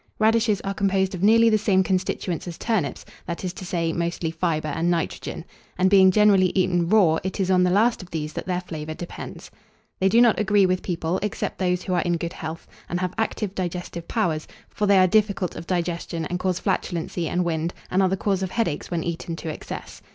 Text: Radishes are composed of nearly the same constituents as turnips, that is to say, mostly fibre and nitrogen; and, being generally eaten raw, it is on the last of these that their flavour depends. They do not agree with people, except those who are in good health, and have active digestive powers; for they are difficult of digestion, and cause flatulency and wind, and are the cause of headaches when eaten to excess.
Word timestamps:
Radishes 0.17 0.61
are 0.61 0.73
composed 0.73 1.13
of 1.13 1.21
nearly 1.21 1.47
the 1.47 1.59
same 1.59 1.83
constituents 1.83 2.47
as 2.47 2.57
turnips, 2.57 3.05
that 3.27 3.45
is 3.45 3.53
to 3.53 3.63
say, 3.63 3.93
mostly 3.93 4.31
fibre 4.31 4.69
and 4.69 4.89
nitrogen; 4.89 5.45
and, 5.77 5.91
being 5.91 6.09
generally 6.09 6.51
eaten 6.55 6.89
raw, 6.89 7.19
it 7.23 7.39
is 7.39 7.51
on 7.51 7.61
the 7.61 7.69
last 7.69 8.01
of 8.01 8.09
these 8.09 8.33
that 8.33 8.47
their 8.47 8.61
flavour 8.61 8.95
depends. 8.95 9.51
They 9.99 10.09
do 10.09 10.19
not 10.19 10.39
agree 10.39 10.65
with 10.65 10.81
people, 10.81 11.19
except 11.21 11.59
those 11.59 11.83
who 11.83 11.93
are 11.93 12.01
in 12.01 12.17
good 12.17 12.33
health, 12.33 12.67
and 12.89 12.99
have 12.99 13.13
active 13.19 13.53
digestive 13.53 14.07
powers; 14.07 14.47
for 14.69 14.87
they 14.87 14.97
are 14.97 15.05
difficult 15.05 15.55
of 15.55 15.67
digestion, 15.67 16.25
and 16.31 16.39
cause 16.39 16.59
flatulency 16.59 17.27
and 17.27 17.45
wind, 17.45 17.71
and 17.91 18.01
are 18.01 18.09
the 18.09 18.17
cause 18.17 18.41
of 18.41 18.49
headaches 18.49 18.89
when 18.89 19.03
eaten 19.03 19.35
to 19.35 19.49
excess. 19.49 20.01